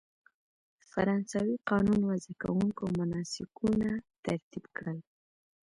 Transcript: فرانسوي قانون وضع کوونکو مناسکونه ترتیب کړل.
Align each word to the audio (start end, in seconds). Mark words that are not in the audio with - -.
فرانسوي 0.89 1.55
قانون 1.69 1.99
وضع 2.09 2.33
کوونکو 2.43 2.83
مناسکونه 2.99 3.89
ترتیب 4.25 4.63
کړل. 4.77 4.97